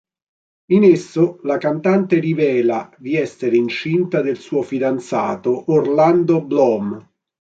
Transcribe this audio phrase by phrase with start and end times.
[0.69, 7.07] In esso la cantante rivela di essere incinta del suo fidanzato Orlando Bloom.